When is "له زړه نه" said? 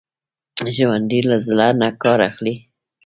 1.29-1.89